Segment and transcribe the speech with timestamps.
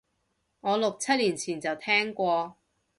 [0.03, 0.07] 我六七年
[1.37, 2.55] 前就聽過